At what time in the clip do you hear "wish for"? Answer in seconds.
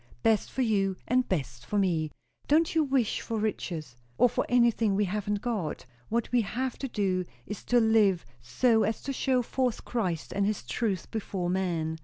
2.83-3.37